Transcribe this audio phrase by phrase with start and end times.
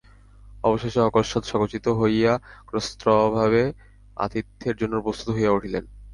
[0.63, 2.33] অবশেষে অকস্মাৎ সচকিত হইয়া
[2.67, 3.63] ত্রস্তভাবে
[4.17, 5.83] আতিথ্যের জন্য প্রস্তুত হইয়া উঠিলেন।